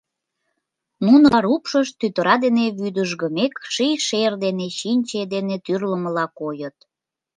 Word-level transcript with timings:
Нунын 1.05 1.23
ужар 1.27 1.45
упшышт, 1.55 1.93
тӱтыра 1.99 2.35
дене 2.45 2.65
вӱдыжгымек, 2.81 3.53
ший 3.73 3.93
шер 4.07 4.33
дене, 4.45 4.67
чинче 4.77 5.21
дене 5.33 5.55
тӱрлымыла 5.65 6.25
койыт. 6.39 6.77